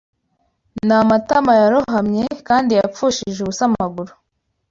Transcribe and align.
n'amatama 0.87 1.51
yarohamye 1.61 2.25
Kandi 2.47 2.71
yapfushije 2.79 3.37
ubusa 3.41 3.63
amaguru 3.69 4.11